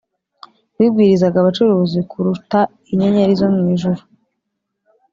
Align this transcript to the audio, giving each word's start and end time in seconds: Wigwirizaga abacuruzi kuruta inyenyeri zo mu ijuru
Wigwirizaga 0.77 1.37
abacuruzi 1.39 1.99
kuruta 2.11 2.59
inyenyeri 2.91 3.33
zo 3.39 3.47
mu 3.55 3.63
ijuru 3.73 4.01